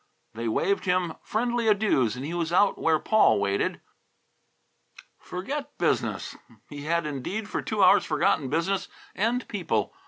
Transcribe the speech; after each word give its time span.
They 0.33 0.47
waved 0.47 0.85
him 0.85 1.13
friendly 1.21 1.67
adieus, 1.67 2.15
and 2.15 2.25
he 2.25 2.33
was 2.33 2.51
out 2.51 2.75
where 2.79 2.97
Paul 2.97 3.37
waited. 3.39 3.81
"Forget 5.19 5.77
business!" 5.77 6.35
He 6.67 6.85
had 6.85 7.05
indeed 7.05 7.47
for 7.47 7.61
two 7.61 7.83
hours 7.83 8.03
forgotten 8.03 8.49
business 8.49 8.87
and 9.13 9.47
people. 9.47 9.93